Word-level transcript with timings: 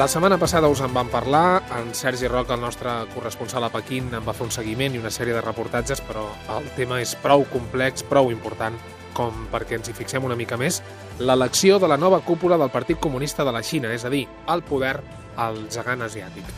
La 0.00 0.08
setmana 0.08 0.38
passada 0.40 0.68
us 0.72 0.80
en 0.80 0.94
vam 0.96 1.10
parlar, 1.12 1.60
en 1.76 1.90
Sergi 1.94 2.24
Roca, 2.26 2.54
el 2.54 2.62
nostre 2.62 2.88
corresponsal 3.12 3.66
a 3.66 3.68
Pequín, 3.68 4.06
en 4.16 4.24
va 4.24 4.32
fer 4.32 4.46
un 4.46 4.52
seguiment 4.54 4.94
i 4.96 5.00
una 5.02 5.10
sèrie 5.12 5.34
de 5.36 5.42
reportatges, 5.44 6.00
però 6.08 6.22
el 6.54 6.70
tema 6.72 7.02
és 7.04 7.10
prou 7.20 7.42
complex, 7.50 8.00
prou 8.08 8.30
important, 8.32 8.78
com 9.12 9.42
perquè 9.52 9.76
ens 9.76 9.90
hi 9.90 9.96
fixem 9.98 10.24
una 10.24 10.38
mica 10.40 10.56
més, 10.56 10.78
l'elecció 11.18 11.76
de 11.82 11.90
la 11.92 11.98
nova 12.00 12.22
cúpula 12.24 12.56
del 12.56 12.72
Partit 12.72 12.96
Comunista 12.96 13.44
de 13.44 13.52
la 13.52 13.60
Xina, 13.60 13.90
és 13.92 14.06
a 14.08 14.12
dir, 14.14 14.22
el 14.48 14.62
poder 14.64 14.94
al 15.36 15.58
gegant 15.68 16.06
asiàtic. 16.06 16.48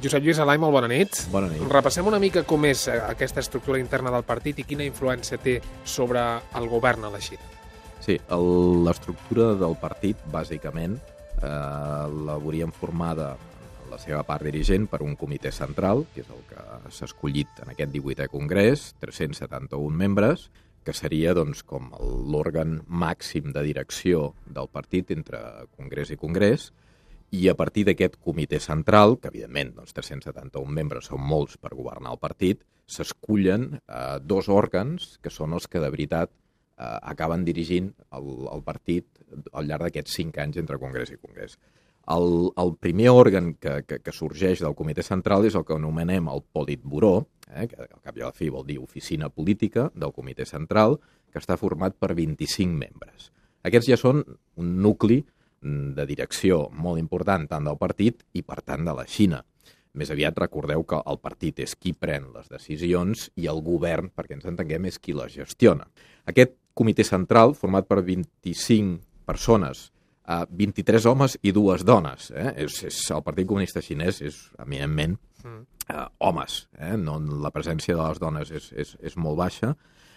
Josep 0.00 0.24
Lluís 0.24 0.40
Alai, 0.40 0.56
molt 0.56 0.72
bona 0.78 0.88
nit. 0.88 1.18
Bona 1.34 1.50
nit. 1.52 1.66
Repassem 1.68 2.08
una 2.08 2.22
mica 2.22 2.46
com 2.48 2.64
és 2.64 2.86
eh, 2.88 2.94
aquesta 3.10 3.44
estructura 3.44 3.82
interna 3.82 4.14
del 4.14 4.24
partit 4.24 4.62
i 4.62 4.64
quina 4.64 4.88
influència 4.88 5.36
té 5.36 5.58
sobre 5.84 6.24
el 6.56 6.70
govern 6.72 7.04
a 7.04 7.12
la 7.12 7.20
Xina. 7.20 7.44
Sí, 8.00 8.16
l'estructura 8.88 9.50
del 9.60 9.76
partit, 9.84 10.24
bàsicament, 10.32 10.96
eh, 11.42 12.06
la 12.26 12.38
veuríem 12.40 12.72
formada 12.72 13.34
la 13.90 13.98
seva 14.02 14.22
part 14.26 14.44
dirigent 14.44 14.88
per 14.90 15.02
un 15.04 15.14
comitè 15.16 15.52
central, 15.54 16.04
que 16.12 16.22
és 16.24 16.30
el 16.32 16.42
que 16.50 16.62
s'ha 16.92 17.06
escollit 17.08 17.62
en 17.64 17.72
aquest 17.72 17.92
18è 17.94 18.28
congrés, 18.32 18.88
371 19.02 19.94
membres, 19.96 20.48
que 20.86 20.94
seria 20.94 21.34
doncs, 21.34 21.64
com 21.66 21.90
l'òrgan 22.30 22.80
màxim 22.86 23.50
de 23.54 23.62
direcció 23.66 24.32
del 24.46 24.68
partit 24.70 25.10
entre 25.14 25.40
congrés 25.74 26.12
i 26.14 26.18
congrés, 26.20 26.70
i 27.34 27.48
a 27.50 27.56
partir 27.58 27.82
d'aquest 27.88 28.20
comitè 28.22 28.60
central, 28.62 29.16
que 29.18 29.32
evidentment 29.32 29.74
doncs, 29.80 29.94
371 29.96 30.70
membres 30.70 31.10
són 31.10 31.22
molts 31.26 31.58
per 31.58 31.74
governar 31.74 32.14
el 32.14 32.22
partit, 32.22 32.62
s'escullen 32.86 33.72
eh, 33.80 34.18
dos 34.22 34.48
òrgans 34.48 35.16
que 35.22 35.32
són 35.34 35.56
els 35.56 35.66
que 35.66 35.82
de 35.82 35.90
veritat 35.90 36.30
eh, 36.78 36.98
acaben 37.02 37.44
dirigint 37.44 37.92
el, 38.16 38.30
el 38.52 38.62
partit 38.66 39.08
al 39.52 39.66
llarg 39.66 39.88
d'aquests 39.88 40.20
cinc 40.20 40.38
anys 40.42 40.60
entre 40.62 40.78
Congrés 40.82 41.12
i 41.12 41.18
Congrés. 41.18 41.56
El, 42.14 42.52
el 42.62 42.76
primer 42.78 43.10
òrgan 43.10 43.54
que, 43.58 43.80
que, 43.82 43.98
que 43.98 44.14
sorgeix 44.14 44.62
del 44.62 44.76
comitè 44.78 45.02
central 45.02 45.46
és 45.48 45.56
el 45.58 45.64
que 45.66 45.74
anomenem 45.74 46.28
el 46.30 46.44
Politburó, 46.54 47.16
eh, 47.50 47.66
que 47.66 47.80
al 47.82 48.02
cap 48.04 48.18
i 48.18 48.22
a 48.22 48.28
la 48.28 48.36
fi 48.36 48.50
vol 48.52 48.66
dir 48.68 48.78
oficina 48.78 49.28
política 49.28 49.88
del 49.94 50.14
comitè 50.14 50.46
central, 50.46 51.00
que 51.32 51.42
està 51.42 51.58
format 51.58 51.96
per 51.98 52.14
25 52.14 52.78
membres. 52.78 53.32
Aquests 53.66 53.90
ja 53.90 53.98
són 53.98 54.22
un 54.22 54.70
nucli 54.84 55.18
mm, 55.18 55.96
de 55.98 56.06
direcció 56.06 56.68
molt 56.70 57.02
important 57.02 57.48
tant 57.50 57.66
del 57.66 57.80
partit 57.80 58.22
i, 58.38 58.44
per 58.46 58.60
tant, 58.62 58.86
de 58.86 58.94
la 58.94 59.06
Xina. 59.10 59.42
Més 59.96 60.12
aviat 60.12 60.38
recordeu 60.38 60.84
que 60.86 61.00
el 61.10 61.18
partit 61.18 61.58
és 61.64 61.74
qui 61.74 61.94
pren 61.96 62.28
les 62.34 62.46
decisions 62.52 63.30
i 63.40 63.48
el 63.50 63.62
govern, 63.64 64.12
perquè 64.14 64.36
ens 64.36 64.46
entenguem, 64.46 64.86
és 64.86 65.00
qui 65.00 65.16
les 65.16 65.32
gestiona. 65.34 65.88
Aquest 66.28 66.54
comitè 66.76 67.06
central, 67.06 67.54
format 67.56 67.88
per 67.88 68.02
25 68.04 69.24
persones, 69.26 69.90
eh, 70.28 70.44
23 70.50 71.06
homes 71.08 71.38
i 71.42 71.52
dues 71.56 71.84
dones, 71.84 72.30
eh? 72.30 72.52
és, 72.66 72.82
és, 72.90 73.00
el 73.14 73.24
Partit 73.26 73.48
Comunista 73.48 73.82
Xinès 73.84 74.20
és 74.24 74.38
eminentment 74.62 75.16
eh, 75.44 76.06
homes, 76.18 76.66
eh? 76.78 76.94
no, 77.00 77.18
la 77.42 77.52
presència 77.54 77.96
de 77.96 78.02
les 78.02 78.20
dones 78.22 78.50
és, 78.50 78.70
és, 78.72 78.96
és 79.00 79.16
molt 79.16 79.40
baixa. 79.40 79.74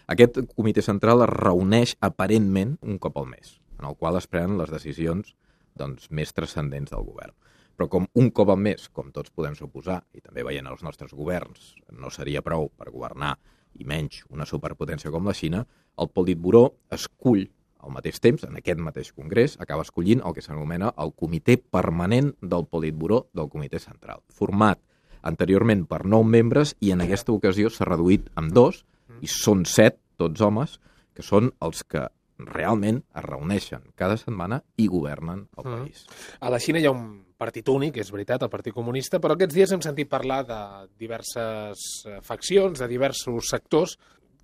Aquest 0.09 0.41
comitè 0.55 0.81
central 0.81 1.23
es 1.23 1.31
reuneix 1.31 1.95
aparentment 2.01 2.77
un 2.81 2.97
cop 3.01 3.19
al 3.21 3.29
mes, 3.29 3.59
en 3.79 3.85
el 3.91 3.95
qual 3.95 4.17
es 4.17 4.27
prenen 4.27 4.57
les 4.57 4.71
decisions 4.73 5.35
doncs, 5.77 6.09
més 6.11 6.33
transcendents 6.35 6.91
del 6.91 7.05
govern. 7.05 7.35
Però 7.77 7.87
com 7.87 8.09
un 8.19 8.33
cop 8.35 8.49
al 8.51 8.59
mes, 8.59 8.89
com 8.91 9.13
tots 9.15 9.31
podem 9.31 9.53
suposar, 9.55 10.01
i 10.11 10.19
també 10.19 10.43
veient 10.43 10.67
els 10.67 10.81
nostres 10.83 11.13
governs, 11.15 11.75
no 11.95 12.09
seria 12.11 12.43
prou 12.43 12.67
per 12.75 12.89
governar, 12.91 13.37
i 13.77 13.85
menys 13.85 14.23
una 14.29 14.47
superpotència 14.49 15.11
com 15.11 15.27
la 15.27 15.35
Xina, 15.37 15.63
el 15.99 16.09
Politburó 16.13 16.65
escull 16.95 17.45
al 17.79 17.93
mateix 17.95 18.19
temps, 18.19 18.43
en 18.43 18.57
aquest 18.59 18.79
mateix 18.83 19.13
congrés, 19.15 19.55
acaba 19.63 19.85
escollint 19.85 20.21
el 20.25 20.35
que 20.35 20.43
s'anomena 20.43 20.91
el 20.99 21.13
Comitè 21.15 21.55
Permanent 21.71 22.33
del 22.41 22.65
Politburó 22.67 23.25
del 23.33 23.47
Comitè 23.51 23.79
Central, 23.79 24.19
format 24.27 24.81
anteriorment 25.23 25.85
per 25.87 26.03
nou 26.05 26.23
membres 26.23 26.75
i 26.83 26.91
en 26.95 27.03
aquesta 27.03 27.33
ocasió 27.35 27.71
s'ha 27.71 27.87
reduït 27.87 28.27
amb 28.39 28.53
dos, 28.55 28.83
i 29.21 29.27
són 29.31 29.65
set, 29.67 29.99
tots 30.19 30.41
homes, 30.43 30.77
que 31.15 31.23
són 31.23 31.51
els 31.63 31.83
que 31.83 32.05
realment 32.47 33.03
es 33.15 33.23
reuneixen 33.25 33.81
cada 33.95 34.17
setmana 34.17 34.63
i 34.77 34.87
governen 34.87 35.47
el 35.57 35.65
Mm. 35.65 35.81
país. 35.83 36.05
A 36.39 36.49
la 36.49 36.59
Xina 36.59 36.79
hi 36.79 36.85
ha 36.85 36.91
un 36.91 37.25
partit 37.37 37.67
únic, 37.69 37.97
és 37.97 38.11
veritat, 38.11 38.41
el 38.43 38.49
Partit 38.49 38.73
Comunista, 38.73 39.19
però 39.19 39.31
aquests 39.33 39.53
dies 39.55 39.71
hem 39.71 39.81
sentit 39.81 40.09
parlar 40.09 40.45
de 40.45 40.87
diverses 40.97 41.77
eh, 42.05 42.19
faccions, 42.21 42.79
de 42.79 42.87
diversos 42.87 43.47
sectors. 43.49 43.97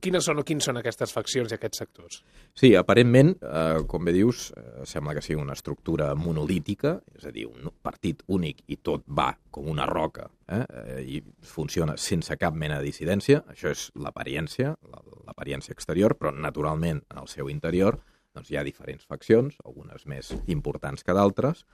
Quines 0.06 0.26
són 0.28 0.38
o 0.38 0.44
quins 0.46 0.68
són 0.68 0.78
aquestes 0.78 1.10
faccions 1.16 1.50
i 1.50 1.56
aquests 1.58 1.80
sectors? 1.82 2.20
Sí, 2.54 2.70
aparentment, 2.78 3.32
eh, 3.42 3.80
com 3.90 4.06
bé 4.06 4.14
dius, 4.14 4.52
eh, 4.56 4.84
sembla 4.86 5.16
que 5.18 5.24
sigui 5.26 5.40
una 5.42 5.56
estructura 5.58 6.12
monolítica, 6.16 7.00
és 7.18 7.26
a 7.26 7.32
dir, 7.34 7.48
un 7.50 7.72
partit 7.82 8.22
únic 8.28 8.62
i 8.70 8.78
tot 8.86 9.02
va 9.10 9.32
com 9.50 9.66
una 9.72 9.88
roca 9.90 10.28
eh, 10.48 10.60
eh, 10.62 11.00
i 11.18 11.24
funciona 11.42 11.98
sense 11.98 12.38
cap 12.38 12.54
mena 12.54 12.78
de 12.80 12.86
dissidència. 12.92 13.42
Això 13.50 13.72
és 13.74 13.88
l'apariència, 13.96 14.76
la- 14.92 15.02
l'apariència 15.26 15.74
exterior, 15.74 16.14
però 16.20 16.32
naturalment 16.38 17.02
en 17.10 17.18
el 17.24 17.28
seu 17.28 17.50
interior 17.50 17.98
doncs, 18.36 18.52
hi 18.52 18.58
ha 18.60 18.64
diferents 18.68 19.06
faccions, 19.08 19.56
algunes 19.66 20.06
més 20.06 20.34
importants 20.52 21.04
que 21.04 21.14
d'altres. 21.16 21.66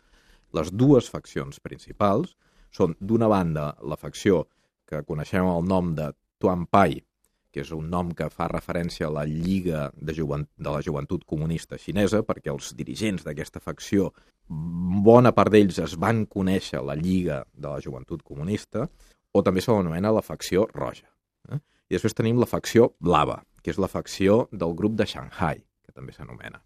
Les 0.53 0.72
dues 0.72 1.09
faccions 1.09 1.59
principals 1.59 2.38
són, 2.72 2.96
d'una 3.02 3.28
banda, 3.28 3.74
la 3.84 3.97
facció 3.97 4.46
que 4.88 5.03
coneixem 5.03 5.47
el 5.52 5.66
nom 5.68 5.96
de 5.97 6.14
Tuan 6.40 6.68
Pai, 6.68 7.02
que 7.51 7.62
és 7.66 7.72
un 7.75 7.89
nom 7.91 8.12
que 8.16 8.29
fa 8.31 8.47
referència 8.51 9.07
a 9.07 9.13
la 9.13 9.25
Lliga 9.28 9.89
de, 9.95 10.16
Juvent 10.16 10.47
de 10.57 10.72
la 10.72 10.81
Joventut 10.85 11.25
Comunista 11.28 11.78
Xinesa, 11.78 12.23
perquè 12.28 12.51
els 12.53 12.72
dirigents 12.79 13.25
d'aquesta 13.28 13.59
facció, 13.59 14.12
bona 14.47 15.34
part 15.35 15.51
d'ells 15.53 15.79
es 15.84 15.97
van 16.00 16.25
conèixer 16.25 16.81
la 16.84 16.95
Lliga 16.95 17.41
de 17.53 17.67
la 17.67 17.79
Joventut 17.84 18.23
Comunista, 18.23 18.88
o 19.31 19.44
també 19.44 19.63
se 19.63 19.72
l'anomena 19.72 20.11
la 20.11 20.23
facció 20.23 20.66
roja. 20.73 21.07
Eh? 21.51 21.59
I 21.91 21.97
després 21.97 22.16
tenim 22.16 22.40
la 22.40 22.50
facció 22.50 22.91
blava, 23.00 23.41
que 23.63 23.72
és 23.72 23.79
la 23.79 23.91
facció 23.91 24.45
del 24.51 24.75
grup 24.75 24.97
de 25.00 25.07
Shanghai, 25.07 25.61
que 25.85 25.94
també 25.95 26.16
s'anomena. 26.16 26.63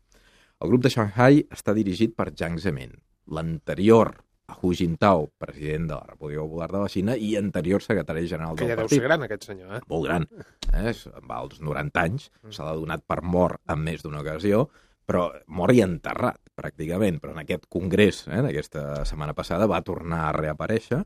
El 0.64 0.72
grup 0.72 0.86
de 0.86 0.94
Shanghai 0.94 1.44
està 1.52 1.76
dirigit 1.76 2.16
per 2.16 2.32
Jiang 2.32 2.58
Zemin, 2.62 2.94
l'anterior 3.28 4.16
Hu 4.62 4.74
Jintao, 4.78 5.30
president 5.42 5.88
de 5.90 5.96
la 5.96 6.06
República 6.06 6.42
Popular 6.42 6.70
de 6.72 6.82
la 6.84 6.90
Xina 6.90 7.16
i 7.18 7.36
anterior 7.40 7.82
secretari 7.82 8.28
general 8.30 8.56
Que 8.56 8.66
del 8.66 8.74
ja 8.74 8.78
deu 8.78 8.86
partit 8.86 9.02
ser 9.02 9.08
gran, 9.08 9.26
aquest 9.26 9.48
senyor, 9.50 9.76
eh? 9.78 9.84
molt 9.90 10.08
gran, 10.08 10.28
eh? 10.72 10.94
va 11.26 11.40
als 11.42 11.62
90 11.62 12.04
anys, 12.04 12.30
se 12.50 12.64
l'ha 12.64 12.76
donat 12.78 13.06
per 13.08 13.22
mort 13.24 13.62
en 13.72 13.82
més 13.86 14.06
d'una 14.06 14.22
ocasió, 14.22 14.68
però 15.06 15.28
mort 15.48 15.76
i 15.76 15.84
enterrat, 15.86 16.42
pràcticament. 16.58 17.20
Però 17.22 17.36
en 17.36 17.44
aquest 17.44 17.68
congrés, 17.72 18.26
eh, 18.30 18.42
d'aquesta 18.46 19.06
setmana 19.06 19.36
passada, 19.38 19.70
va 19.70 19.84
tornar 19.86 20.28
a 20.28 20.36
reaparèixer 20.38 21.04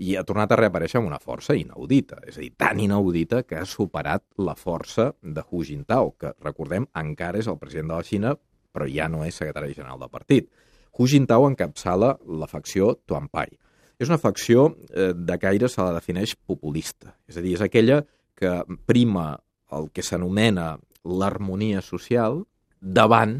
i 0.00 0.14
ha 0.16 0.24
tornat 0.24 0.52
a 0.52 0.58
reaparèixer 0.60 1.00
amb 1.00 1.10
una 1.10 1.20
força 1.20 1.56
inaudita, 1.56 2.22
és 2.28 2.38
a 2.38 2.44
dir, 2.44 2.52
tan 2.56 2.80
inaudita 2.80 3.42
que 3.44 3.58
ha 3.60 3.66
superat 3.68 4.24
la 4.40 4.56
força 4.56 5.10
de 5.20 5.44
Hu 5.44 5.64
Jintao, 5.66 6.14
que, 6.16 6.32
recordem, 6.40 6.88
encara 6.96 7.40
és 7.40 7.50
el 7.50 7.58
president 7.60 7.92
de 7.92 7.98
la 7.98 8.06
Xina, 8.06 8.34
però 8.72 8.86
ja 8.88 9.08
no 9.12 9.24
és 9.26 9.36
secretari 9.36 9.74
general 9.76 10.00
del 10.00 10.12
partit. 10.12 10.48
Hu 10.96 11.06
Jintao 11.08 11.48
encapçala 11.48 12.14
la 12.26 12.48
facció 12.50 12.94
Tuanpai. 13.06 13.52
És 14.00 14.08
una 14.08 14.20
facció 14.20 14.70
eh, 14.90 15.12
de 15.14 15.36
caire 15.40 15.68
se 15.68 15.82
la 15.84 15.94
defineix 15.98 16.34
populista, 16.48 17.14
és 17.28 17.36
a 17.36 17.44
dir, 17.44 17.54
és 17.58 17.64
aquella 17.64 18.00
que 18.36 18.62
prima 18.88 19.34
el 19.76 19.90
que 19.92 20.02
s'anomena 20.02 20.72
l'harmonia 21.04 21.82
social 21.84 22.40
davant 22.80 23.36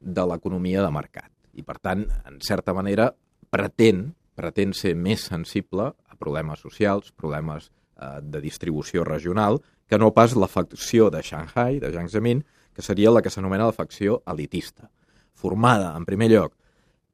de 0.00 0.26
l'economia 0.30 0.84
de 0.84 0.92
mercat. 0.94 1.30
I, 1.58 1.64
per 1.66 1.78
tant, 1.82 2.04
en 2.28 2.38
certa 2.44 2.74
manera, 2.76 3.10
pretén, 3.50 4.12
pretén 4.38 4.74
ser 4.76 4.94
més 4.94 5.24
sensible 5.26 5.88
a 5.90 6.18
problemes 6.20 6.62
socials, 6.62 7.10
problemes 7.16 7.70
eh, 7.70 8.20
de 8.22 8.42
distribució 8.44 9.04
regional, 9.04 9.58
que 9.86 9.98
no 9.98 10.12
pas 10.14 10.34
la 10.36 10.50
facció 10.50 11.10
de 11.10 11.22
Shanghai, 11.22 11.80
de 11.80 11.90
Jiang 11.90 12.10
Zemin, 12.10 12.44
que 12.74 12.82
seria 12.82 13.10
la 13.10 13.22
que 13.22 13.32
s'anomena 13.32 13.70
la 13.70 13.74
facció 13.74 14.20
elitista, 14.28 14.90
formada, 15.32 15.94
en 15.96 16.04
primer 16.04 16.28
lloc, 16.30 16.54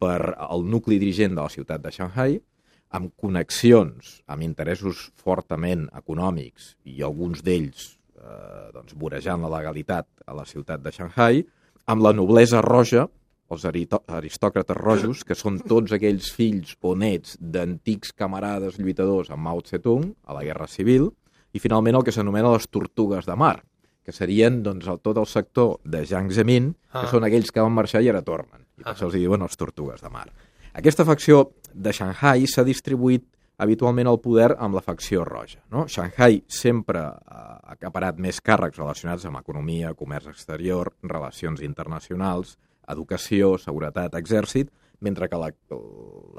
per 0.03 0.35
el 0.49 0.67
nucli 0.67 0.99
dirigent 0.99 1.37
de 1.37 1.45
la 1.45 1.53
ciutat 1.53 1.83
de 1.85 1.93
Shanghai, 1.95 2.41
amb 2.93 3.13
connexions, 3.17 4.19
amb 4.29 4.45
interessos 4.45 5.07
fortament 5.23 5.87
econòmics 5.97 6.75
i 6.91 7.01
alguns 7.07 7.41
d'ells 7.47 7.87
eh, 8.19 8.69
doncs, 8.75 8.97
vorejant 8.99 9.43
la 9.47 9.53
legalitat 9.55 10.09
a 10.27 10.35
la 10.37 10.45
ciutat 10.49 10.83
de 10.85 10.93
Shanghai, 10.93 11.43
amb 11.87 12.05
la 12.05 12.13
noblesa 12.15 12.61
roja, 12.65 13.07
els 13.53 13.65
aristòcrates 13.69 14.79
rojos, 14.79 15.25
que 15.29 15.37
són 15.37 15.59
tots 15.69 15.93
aquells 15.93 16.31
fills 16.33 16.77
o 16.81 16.95
nets 16.97 17.37
d'antics 17.41 18.15
camarades 18.17 18.79
lluitadors 18.81 19.29
amb 19.31 19.45
Mao 19.45 19.61
Tse-tung 19.61 20.15
a 20.25 20.37
la 20.39 20.45
Guerra 20.47 20.69
Civil, 20.71 21.11
i 21.53 21.61
finalment 21.61 21.99
el 21.99 22.07
que 22.07 22.15
s'anomena 22.17 22.55
les 22.55 22.69
tortugues 22.73 23.29
de 23.29 23.37
mar, 23.37 23.59
que 24.03 24.13
serien 24.13 24.63
doncs, 24.65 24.89
el, 24.89 24.99
tot 25.05 25.21
el 25.21 25.29
sector 25.29 25.77
de 25.85 26.01
Jiang 26.09 26.33
Zemin, 26.33 26.73
que 26.93 27.05
Ah. 27.05 27.11
són 27.11 27.25
aquells 27.25 27.53
que 27.53 27.61
van 27.61 27.77
marxar 27.77 28.03
i 28.03 28.09
ara 28.09 28.25
tornen. 28.25 28.62
I 28.87 28.91
Ah. 28.91 29.11
diuen 29.13 29.43
els 29.43 29.57
tortugues 29.57 30.03
de 30.03 30.11
mar. 30.11 30.29
Aquesta 30.75 31.05
facció 31.05 31.53
de 31.73 31.93
Shanghai 31.93 32.47
s'ha 32.47 32.65
distribuït 32.65 33.25
habitualment 33.59 34.09
el 34.09 34.19
poder 34.21 34.57
amb 34.59 34.75
la 34.75 34.81
facció 34.83 35.25
roja. 35.25 35.61
No? 35.71 35.87
Shanghai 35.87 36.43
sempre 36.49 36.99
ha 37.01 37.61
acaparat 37.75 38.19
més 38.19 38.41
càrrecs 38.43 38.79
relacionats 38.79 39.25
amb 39.29 39.39
economia, 39.39 39.95
comerç 39.95 40.27
exterior, 40.33 40.93
relacions 41.03 41.61
internacionals, 41.63 42.57
educació, 42.89 43.59
seguretat, 43.59 44.15
exèrcit, 44.19 44.71
mentre 45.01 45.29
que 45.29 45.37
la, 45.39 45.49
el, 45.71 45.85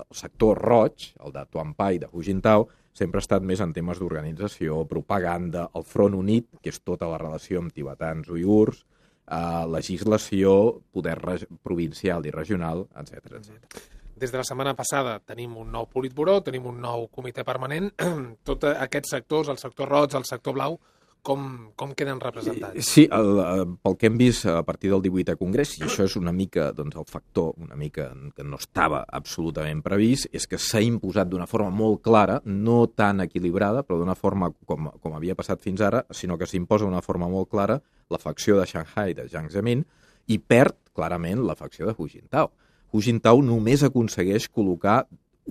el 0.03 0.15
sector 0.15 0.57
roig, 0.59 1.13
el 1.23 1.31
de 1.35 1.45
Tuampai, 1.51 1.99
de 1.99 2.07
Hu 2.11 2.23
Jintao, 2.23 2.67
sempre 2.93 3.19
ha 3.19 3.23
estat 3.25 3.43
més 3.43 3.59
en 3.63 3.73
temes 3.73 3.99
d'organització, 3.99 4.83
propaganda, 4.87 5.69
el 5.75 5.83
Front 5.83 6.15
Unit, 6.15 6.47
que 6.61 6.69
és 6.69 6.79
tota 6.83 7.07
la 7.09 7.17
relació 7.17 7.59
amb 7.59 7.73
tibetans 7.73 8.29
uiurs, 8.29 8.83
eh, 9.27 9.65
legislació, 9.71 10.53
poder 10.91 11.17
provincial 11.63 12.25
i 12.25 12.31
regional, 12.31 12.87
etc 12.99 13.39
etc. 13.39 13.83
Des 14.15 14.31
de 14.31 14.37
la 14.37 14.45
setmana 14.45 14.75
passada 14.77 15.17
tenim 15.19 15.55
un 15.57 15.71
nou 15.73 15.87
politburó, 15.89 16.37
tenim 16.45 16.67
un 16.69 16.79
nou 16.81 17.07
comitè 17.11 17.43
permanent. 17.43 17.89
Tots 18.47 18.69
aquests 18.71 19.15
sectors, 19.17 19.49
el 19.49 19.59
sector 19.59 19.89
roig, 19.89 20.13
el 20.15 20.27
sector 20.29 20.55
blau, 20.55 20.77
com, 21.23 21.71
com 21.79 21.93
queden 21.97 22.19
representats? 22.21 22.85
Sí, 22.85 23.05
el, 23.07 23.39
el, 23.41 23.63
pel 23.81 23.95
que 23.97 24.09
hem 24.09 24.19
vist 24.19 24.45
a 24.51 24.59
partir 24.67 24.91
del 24.91 25.01
18è 25.05 25.37
Congrés, 25.39 25.77
i 25.79 25.85
això 25.87 26.05
és 26.05 26.17
una 26.19 26.33
mica 26.35 26.67
doncs, 26.75 26.97
el 26.99 27.07
factor 27.09 27.53
una 27.63 27.77
mica 27.79 28.09
que 28.35 28.45
no 28.45 28.59
estava 28.61 29.03
absolutament 29.07 29.81
previst, 29.85 30.27
és 30.35 30.45
que 30.49 30.59
s'ha 30.61 30.83
imposat 30.83 31.31
d'una 31.31 31.47
forma 31.49 31.71
molt 31.73 32.03
clara, 32.05 32.41
no 32.45 32.83
tan 32.91 33.23
equilibrada, 33.25 33.85
però 33.87 34.01
d'una 34.01 34.17
forma 34.19 34.51
com, 34.67 34.91
com 34.99 35.15
havia 35.17 35.37
passat 35.39 35.63
fins 35.63 35.81
ara, 35.81 36.03
sinó 36.11 36.37
que 36.37 36.49
s'imposa 36.49 36.85
d'una 36.85 37.01
forma 37.01 37.31
molt 37.31 37.49
clara 37.49 37.79
la 38.11 38.21
facció 38.21 38.59
de 38.59 38.67
Shanghai 38.69 39.15
de 39.17 39.29
Jiang 39.31 39.49
Zemin 39.49 39.87
i 40.27 40.37
perd 40.37 40.77
clarament 40.93 41.41
la 41.47 41.55
facció 41.57 41.87
de 41.87 41.95
Hu 41.97 42.05
Jintao 42.11 42.51
Hu 42.93 43.01
Jintao 43.01 43.41
només 43.41 43.81
aconsegueix 43.81 44.45
col·locar 44.53 45.07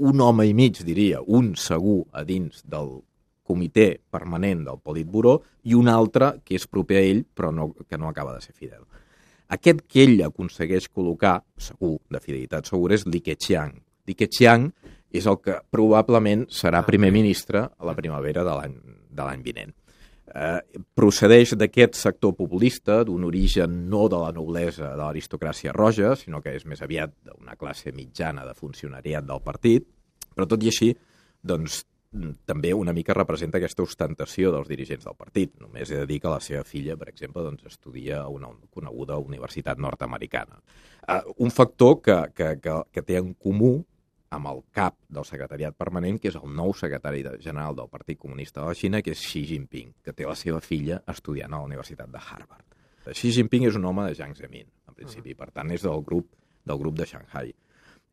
un 0.08 0.20
home 0.22 0.46
i 0.46 0.52
mig, 0.54 0.78
diria, 0.86 1.18
un 1.26 1.52
segur 1.58 2.04
a 2.14 2.22
dins 2.24 2.62
del 2.64 3.00
comitè 3.52 3.86
permanent 4.10 4.64
del 4.66 4.80
Politburó 4.82 5.36
i 5.68 5.76
un 5.78 5.92
altre 5.92 6.32
que 6.42 6.56
és 6.56 6.66
proper 6.66 6.98
a 6.98 7.04
ell 7.04 7.22
però 7.28 7.52
no, 7.52 7.70
que 7.76 8.00
no 8.00 8.08
acaba 8.08 8.32
de 8.34 8.40
ser 8.40 8.56
fidel. 8.56 8.82
Aquest 9.52 9.84
que 9.84 10.06
ell 10.06 10.24
aconsegueix 10.24 10.88
col·locar, 10.88 11.42
segur, 11.60 11.98
de 12.08 12.20
fidelitat 12.24 12.70
segur, 12.72 12.94
és 12.96 13.04
Li 13.06 13.20
Keqiang. 13.20 13.76
Li 14.08 14.16
Keqiang 14.16 14.70
és 15.12 15.28
el 15.28 15.38
que 15.44 15.58
probablement 15.70 16.46
serà 16.48 16.80
primer 16.88 17.12
ministre 17.12 17.66
a 17.68 17.86
la 17.86 17.94
primavera 17.98 18.46
de 18.48 18.56
l'any 19.22 19.44
vinent 19.44 19.76
eh, 20.34 20.60
procedeix 20.94 21.54
d'aquest 21.58 21.96
sector 21.98 22.34
populista, 22.38 23.02
d'un 23.04 23.24
origen 23.28 23.84
no 23.90 24.08
de 24.08 24.20
la 24.20 24.32
noblesa 24.34 24.92
de 24.92 25.00
l'aristocràcia 25.00 25.74
roja, 25.76 26.14
sinó 26.16 26.42
que 26.42 26.54
és 26.56 26.66
més 26.66 26.82
aviat 26.82 27.14
d'una 27.26 27.56
classe 27.60 27.92
mitjana 27.96 28.46
de 28.48 28.54
funcionariat 28.58 29.26
del 29.28 29.42
partit, 29.44 29.86
però 30.32 30.48
tot 30.48 30.62
i 30.64 30.72
així, 30.72 30.92
doncs, 31.42 31.82
també 32.44 32.74
una 32.76 32.92
mica 32.92 33.14
representa 33.16 33.56
aquesta 33.58 33.84
ostentació 33.86 34.50
dels 34.52 34.68
dirigents 34.68 35.06
del 35.06 35.16
partit. 35.16 35.54
Només 35.60 35.90
he 35.90 36.02
de 36.02 36.08
dir 36.08 36.18
que 36.20 36.32
la 36.32 36.42
seva 36.44 36.64
filla, 36.68 36.96
per 37.00 37.08
exemple, 37.08 37.44
doncs, 37.44 37.64
estudia 37.70 38.20
a 38.22 38.28
una 38.28 38.50
coneguda 38.70 39.16
universitat 39.22 39.80
nord-americana. 39.80 40.60
Uh, 41.02 41.22
un 41.46 41.50
factor 41.50 42.00
que, 42.02 42.18
que, 42.36 42.50
que, 42.60 42.76
que 42.92 43.04
té 43.06 43.16
en 43.20 43.32
comú 43.34 43.78
amb 44.32 44.48
el 44.48 44.62
cap 44.72 44.96
del 45.12 45.26
secretariat 45.28 45.76
permanent, 45.76 46.18
que 46.20 46.30
és 46.30 46.36
el 46.40 46.52
nou 46.56 46.72
secretari 46.76 47.24
general 47.40 47.76
del 47.76 47.90
Partit 47.92 48.20
Comunista 48.20 48.62
de 48.62 48.68
la 48.68 48.76
Xina, 48.76 49.02
que 49.04 49.12
és 49.16 49.24
Xi 49.24 49.44
Jinping, 49.48 49.90
que 50.04 50.14
té 50.16 50.28
la 50.28 50.36
seva 50.38 50.60
filla 50.64 51.02
estudiant 51.12 51.52
a 51.52 51.60
la 51.60 51.68
Universitat 51.68 52.12
de 52.12 52.20
Harvard. 52.20 52.68
Xi 53.12 53.32
Jinping 53.34 53.66
és 53.68 53.76
un 53.76 53.84
home 53.88 54.06
de 54.06 54.14
Jiang 54.16 54.36
Zemin, 54.38 54.68
en 54.88 54.96
principi, 54.96 55.34
per 55.36 55.50
tant 55.50 55.72
és 55.74 55.84
del 55.84 56.04
grup 56.06 56.30
del 56.64 56.78
grup 56.78 56.96
de 56.98 57.06
Shanghai. 57.06 57.52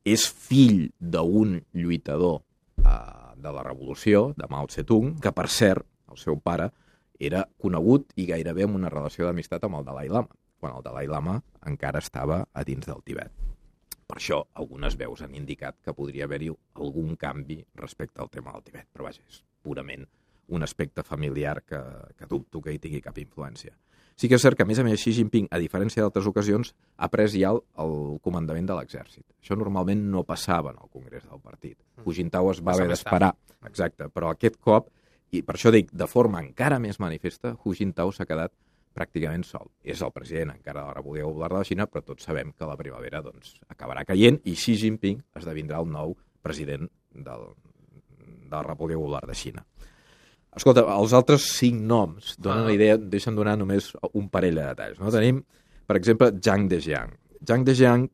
És 0.06 0.26
fill 0.28 0.90
d'un 1.00 1.60
lluitador 1.76 2.40
eh, 2.82 3.29
de 3.42 3.52
la 3.56 3.64
revolució, 3.66 4.30
de 4.38 4.48
Mao 4.52 4.68
Tse-tung, 4.68 5.18
que 5.24 5.34
per 5.36 5.48
cert, 5.50 5.88
el 6.12 6.18
seu 6.18 6.40
pare, 6.44 6.70
era 7.20 7.44
conegut 7.60 8.14
i 8.16 8.28
gairebé 8.30 8.66
amb 8.66 8.80
una 8.80 8.92
relació 8.92 9.28
d'amistat 9.28 9.66
amb 9.68 9.80
el 9.80 9.88
Dalai 9.88 10.12
Lama, 10.12 10.36
quan 10.60 10.76
el 10.76 10.84
Dalai 10.84 11.08
Lama 11.08 11.40
encara 11.68 12.02
estava 12.04 12.44
a 12.54 12.64
dins 12.68 12.88
del 12.88 13.04
Tibet. 13.06 13.32
Per 14.10 14.18
això, 14.18 14.40
algunes 14.58 14.96
veus 14.98 15.22
han 15.22 15.36
indicat 15.38 15.78
que 15.86 15.94
podria 15.94 16.26
haver-hi 16.26 16.50
algun 16.82 17.16
canvi 17.20 17.60
respecte 17.78 18.24
al 18.24 18.32
tema 18.34 18.56
del 18.56 18.64
Tibet, 18.66 18.88
però 18.92 19.06
vaja, 19.06 19.22
és 19.30 19.44
purament 19.62 20.08
un 20.56 20.66
aspecte 20.66 21.04
familiar 21.04 21.62
que, 21.64 21.80
que 22.18 22.28
dubto 22.30 22.62
que 22.62 22.74
hi 22.74 22.82
tingui 22.82 23.02
cap 23.06 23.18
influència. 23.22 23.76
Sí 24.20 24.28
que 24.28 24.36
és 24.36 24.44
cert 24.44 24.58
que, 24.60 24.66
a 24.66 24.68
més 24.68 24.80
a 24.82 24.84
més, 24.84 25.00
Xi 25.00 25.14
Jinping, 25.16 25.46
a 25.56 25.58
diferència 25.62 26.04
d'altres 26.04 26.26
ocasions, 26.28 26.74
ha 27.00 27.08
pres 27.08 27.32
ja 27.38 27.54
el, 27.54 27.62
el 27.80 27.94
comandament 28.26 28.68
de 28.68 28.76
l'exèrcit. 28.76 29.24
Això 29.40 29.56
normalment 29.56 30.02
no 30.12 30.26
passava 30.28 30.74
en 30.74 30.82
el 30.82 30.90
Congrés 30.92 31.24
del 31.24 31.40
partit. 31.40 31.78
Mm. 31.80 32.04
Hu 32.04 32.16
Jintao 32.18 32.50
es 32.52 32.60
va 32.60 32.76
haver 32.76 32.90
d'esperar, 32.92 33.32
exacte, 33.70 34.10
però 34.12 34.34
aquest 34.34 34.60
cop, 34.60 34.90
i 35.32 35.44
per 35.46 35.56
això 35.56 35.72
dic, 35.72 35.94
de 35.96 36.10
forma 36.10 36.42
encara 36.44 36.82
més 36.84 37.00
manifesta, 37.00 37.54
Hu 37.64 37.78
Jintao 37.78 38.12
s'ha 38.12 38.28
quedat 38.28 38.52
pràcticament 39.00 39.46
sol. 39.48 39.70
És 39.84 40.02
el 40.04 40.12
president 40.12 40.54
encara 40.56 40.82
de 40.82 40.90
la 40.90 40.98
República 40.98 41.28
Popular 41.30 41.52
de 41.54 41.60
la 41.62 41.68
Xina, 41.68 41.88
però 41.88 42.04
tots 42.06 42.26
sabem 42.28 42.52
que 42.52 42.68
la 42.68 42.78
primavera 42.80 43.22
doncs, 43.24 43.56
acabarà 43.70 44.04
caient 44.08 44.40
i 44.44 44.56
Xi 44.60 44.76
Jinping 44.84 45.22
esdevindrà 45.40 45.80
el 45.84 45.92
nou 45.94 46.16
president 46.44 46.90
del, 47.14 47.46
de 48.50 48.56
la 48.56 48.64
República 48.66 49.00
Popular 49.00 49.24
de 49.30 49.38
Xina. 49.38 49.64
Escolta, 50.58 50.84
els 50.96 51.14
altres 51.14 51.46
cinc 51.60 51.82
noms 51.86 52.36
donen 52.38 52.64
ah. 52.64 52.68
la 52.70 52.76
idea, 52.76 52.98
deixen 52.98 53.36
donar 53.38 53.56
només 53.60 53.92
un 54.14 54.30
parell 54.34 54.58
de 54.58 54.66
detalls. 54.72 55.02
No? 55.02 55.12
Tenim, 55.14 55.44
per 55.88 55.98
exemple, 56.00 56.32
Zhang 56.42 56.70
Dejiang. 56.72 57.14
Zhang 57.46 57.68
Dejiang 57.68 58.08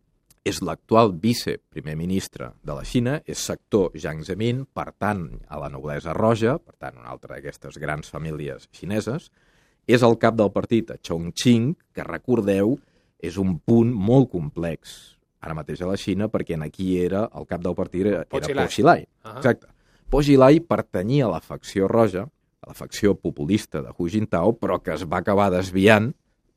és 0.46 0.60
l'actual 0.62 1.16
vice 1.18 1.56
primer 1.74 1.96
ministre 1.98 2.52
de 2.62 2.76
la 2.78 2.84
Xina, 2.86 3.18
és 3.26 3.42
sector 3.42 3.96
Jiang 3.98 4.22
Zemin, 4.28 4.62
per 4.78 4.92
tant, 4.94 5.26
a 5.50 5.58
la 5.62 5.72
noblesa 5.74 6.14
roja, 6.14 6.60
per 6.62 6.76
tant, 6.78 7.00
una 7.02 7.10
altra 7.16 7.34
d'aquestes 7.34 7.80
grans 7.82 8.12
famílies 8.14 8.70
xineses, 8.76 9.32
és 9.90 10.06
el 10.06 10.20
cap 10.22 10.38
del 10.38 10.52
partit 10.54 10.92
a 10.94 11.00
Chongqing, 11.02 11.74
que 11.96 12.06
recordeu, 12.06 12.76
és 13.18 13.40
un 13.42 13.58
punt 13.58 13.90
molt 13.90 14.30
complex 14.30 15.16
ara 15.46 15.56
mateix 15.58 15.82
a 15.82 15.90
la 15.90 15.98
Xina, 15.98 16.28
perquè 16.34 16.58
en 16.58 16.66
aquí 16.66 16.96
era 17.02 17.26
el 17.38 17.46
cap 17.50 17.64
del 17.64 17.78
partit 17.78 18.06
era, 18.06 18.26
Po 18.30 18.42
Xilai. 18.42 19.06
Uh 19.06 19.30
-huh. 19.30 19.38
Exacte. 19.38 19.68
Po 20.10 20.22
Xilai 20.22 20.62
pertanyia 20.62 21.25
a 21.25 21.34
la 21.34 21.42
facció 21.42 21.88
roja, 21.90 22.25
a 22.62 22.69
la 22.69 22.78
facció 22.78 23.16
populista 23.18 23.81
de 23.81 23.94
Hu 23.98 24.07
Jintao, 24.10 24.54
però 24.60 24.80
que 24.84 24.94
es 24.94 25.06
va 25.10 25.19
acabar 25.24 25.50
desviant, 25.54 26.12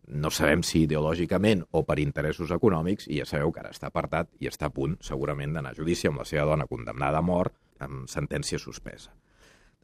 no 0.08 0.30
sabem 0.32 0.62
si 0.64 0.86
ideològicament 0.86 1.64
o 1.76 1.82
per 1.84 1.98
interessos 2.00 2.52
econòmics, 2.54 3.08
i 3.08 3.20
ja 3.20 3.26
sabeu 3.28 3.52
que 3.52 3.60
ara 3.60 3.72
està 3.74 3.90
apartat 3.90 4.30
i 4.40 4.48
està 4.48 4.68
a 4.68 4.72
punt, 4.72 4.96
segurament, 5.04 5.52
d'anar 5.52 5.74
a 5.74 5.76
judici 5.76 6.08
amb 6.08 6.22
la 6.22 6.28
seva 6.28 6.46
dona 6.48 6.68
condemnada 6.68 7.20
a 7.20 7.24
mort 7.24 7.56
amb 7.84 8.08
sentència 8.08 8.60
suspesa. 8.60 9.12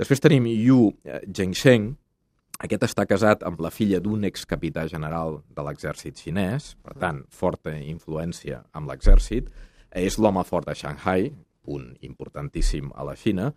Després 0.01 0.21
tenim 0.21 0.49
Yu 0.49 0.89
Zhengsheng, 1.05 1.93
aquest 2.65 2.87
està 2.87 3.05
casat 3.07 3.45
amb 3.47 3.61
la 3.63 3.71
filla 3.75 4.01
d'un 4.03 4.25
excapità 4.27 4.87
general 4.91 5.41
de 5.55 5.63
l'exèrcit 5.67 6.19
xinès, 6.19 6.73
per 6.83 6.97
tant, 6.99 7.23
forta 7.31 7.75
influència 7.77 8.63
amb 8.73 8.91
l'exèrcit, 8.91 9.51
és 9.95 10.19
l'home 10.19 10.43
fort 10.47 10.67
de 10.71 10.75
Shanghai, 10.79 11.29
punt 11.65 11.95
importantíssim 12.07 12.93
a 12.95 13.07
la 13.09 13.17
Xina, 13.17 13.53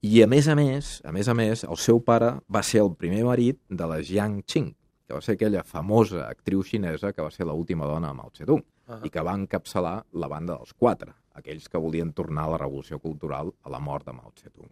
i 0.00 0.22
a 0.22 0.28
més 0.30 0.46
a 0.46 0.54
més, 0.54 1.00
a 1.02 1.10
més 1.10 1.26
a 1.26 1.34
més, 1.34 1.64
el 1.66 1.78
seu 1.82 1.98
pare 2.06 2.36
va 2.46 2.62
ser 2.62 2.84
el 2.84 2.92
primer 2.94 3.24
marit 3.26 3.58
de 3.68 3.86
la 3.90 3.98
Jiang 3.98 4.44
Qing, 4.46 4.70
que 5.08 5.16
va 5.16 5.22
ser 5.24 5.34
aquella 5.34 5.64
famosa 5.66 6.28
actriu 6.28 6.62
xinesa 6.62 7.10
que 7.12 7.24
va 7.24 7.32
ser 7.34 7.48
l'última 7.48 7.88
dona 7.88 8.12
de 8.12 8.18
Mao 8.20 8.30
Zedong, 8.36 8.62
uh 8.62 8.94
-huh. 8.94 9.06
i 9.06 9.10
que 9.10 9.24
va 9.24 9.34
encapçalar 9.34 10.04
la 10.12 10.28
banda 10.28 10.54
dels 10.54 10.72
quatre, 10.74 11.12
aquells 11.34 11.68
que 11.68 11.78
volien 11.78 12.12
tornar 12.12 12.44
a 12.44 12.50
la 12.50 12.58
revolució 12.58 12.98
cultural 12.98 13.52
a 13.62 13.70
la 13.70 13.80
mort 13.80 14.06
de 14.06 14.12
Mao 14.12 14.32
Zedong. 14.36 14.70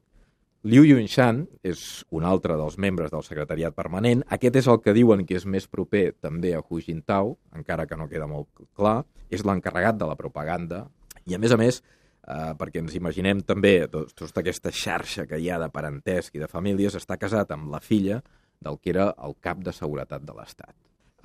Liu 0.66 0.82
Yunshan 0.82 1.44
és 1.62 2.04
un 2.10 2.24
altre 2.24 2.56
dels 2.56 2.76
membres 2.78 3.10
del 3.10 3.22
secretariat 3.22 3.74
permanent. 3.74 4.24
Aquest 4.34 4.56
és 4.56 4.66
el 4.66 4.80
que 4.80 4.92
diuen 4.92 5.24
que 5.24 5.36
és 5.36 5.44
més 5.46 5.68
proper 5.68 6.12
també 6.20 6.54
a 6.54 6.60
Hu 6.60 6.80
Jintao, 6.80 7.36
encara 7.54 7.86
que 7.86 7.96
no 7.96 8.08
queda 8.08 8.26
molt 8.26 8.48
clar. 8.74 9.04
És 9.30 9.44
l'encarregat 9.44 9.96
de 9.96 10.06
la 10.06 10.16
propaganda 10.16 10.88
i, 11.24 11.34
a 11.34 11.38
més 11.38 11.52
a 11.52 11.56
més, 11.56 11.82
eh, 12.26 12.52
perquè 12.58 12.82
ens 12.82 12.96
imaginem 12.98 13.42
també 13.46 13.76
tota 13.90 14.42
aquesta 14.42 14.72
xarxa 14.74 15.26
que 15.30 15.38
hi 15.40 15.50
ha 15.50 15.60
de 15.62 15.70
parentesc 15.72 16.36
i 16.36 16.42
de 16.42 16.50
famílies, 16.50 16.98
està 16.98 17.18
casat 17.20 17.54
amb 17.54 17.70
la 17.72 17.80
filla 17.80 18.20
del 18.60 18.78
que 18.80 18.92
era 18.94 19.12
el 19.24 19.36
cap 19.40 19.62
de 19.62 19.72
seguretat 19.72 20.24
de 20.26 20.34
l'Estat. 20.36 20.74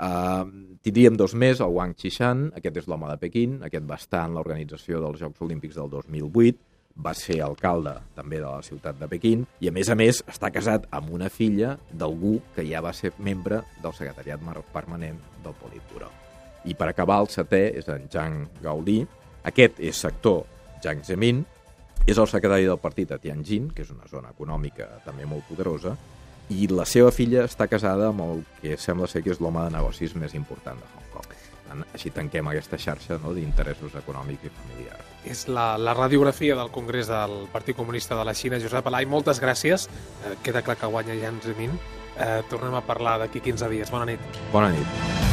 Uh, 0.02 0.48
tindríem 0.82 1.14
dos 1.14 1.36
més, 1.38 1.60
el 1.62 1.76
Wang 1.76 1.94
Qishan, 1.94 2.48
aquest 2.58 2.80
és 2.82 2.88
l'home 2.90 3.06
de 3.12 3.20
Pequín, 3.22 3.60
aquest 3.68 3.86
va 3.86 4.00
estar 4.02 4.24
en 4.26 4.34
l'organització 4.34 5.02
dels 5.04 5.20
Jocs 5.22 5.44
Olímpics 5.46 5.78
del 5.78 5.92
2008, 5.94 6.58
va 7.06 7.14
ser 7.16 7.38
alcalde 7.46 7.94
també 8.16 8.40
de 8.42 8.48
la 8.48 8.64
ciutat 8.66 8.98
de 9.00 9.08
Pequín 9.12 9.46
i, 9.62 9.70
a 9.70 9.74
més 9.76 9.90
a 9.90 9.96
més, 9.96 10.24
està 10.28 10.50
casat 10.52 10.88
amb 10.92 11.14
una 11.14 11.30
filla 11.30 11.76
d'algú 11.94 12.40
que 12.56 12.66
ja 12.68 12.82
va 12.84 12.96
ser 12.98 13.14
membre 13.20 13.62
del 13.84 13.94
secretariat 13.94 14.42
permanent 14.74 15.20
del 15.44 15.56
Politburó. 15.62 16.10
I 16.66 16.76
per 16.78 16.90
acabar, 16.90 17.22
el 17.22 17.30
setè 17.32 17.62
és 17.78 17.88
en 17.90 18.10
Zhang 18.12 18.48
Gaudi. 18.62 19.00
Aquest 19.48 19.80
és 19.82 19.98
sector 19.98 20.44
Jiang 20.82 21.04
Zemin, 21.06 21.44
és 22.08 22.18
el 22.18 22.28
secretari 22.28 22.66
del 22.66 22.80
partit 22.82 23.12
a 23.14 23.20
Tianjin, 23.22 23.70
que 23.76 23.86
és 23.86 23.92
una 23.94 24.08
zona 24.10 24.32
econòmica 24.34 24.88
també 25.06 25.28
molt 25.30 25.46
poderosa, 25.50 25.96
i 26.52 26.68
la 26.72 26.86
seva 26.90 27.12
filla 27.16 27.46
està 27.48 27.68
casada 27.72 28.10
amb 28.12 28.26
el 28.26 28.44
que 28.60 28.76
sembla 28.82 29.08
ser 29.08 29.22
que 29.24 29.32
és 29.32 29.40
l'home 29.40 29.64
de 29.64 29.76
negocis 29.78 30.16
més 30.20 30.36
important 30.36 30.82
de 30.82 30.90
Hong 30.96 31.08
Kong. 31.14 31.38
Així 31.94 32.12
tanquem 32.12 32.50
aquesta 32.52 32.80
xarxa 32.82 33.16
no, 33.24 33.32
d'interessos 33.38 33.96
econòmics 34.02 34.50
i 34.50 34.52
familiars. 34.58 35.08
És 35.24 35.46
la, 35.48 35.78
la 35.80 35.94
radiografia 35.96 36.58
del 36.60 36.74
Congrés 36.74 37.08
del 37.08 37.48
Partit 37.54 37.78
Comunista 37.78 38.18
de 38.20 38.28
la 38.28 38.36
Xina. 38.36 38.60
Josep 38.60 38.92
Alai, 38.92 39.08
moltes 39.08 39.40
gràcies. 39.40 39.88
Eh, 39.88 40.36
queda 40.44 40.66
clar 40.66 40.80
que 40.82 40.92
guanya 40.92 41.16
Jan 41.22 41.40
Zemin. 41.46 41.78
Eh, 42.18 42.42
tornem 42.52 42.76
a 42.76 42.84
parlar 42.84 43.22
d'aquí 43.22 43.40
15 43.40 43.72
dies. 43.72 43.94
Bona 43.94 44.10
nit. 44.12 44.42
Bona 44.52 44.74
nit. 44.76 45.31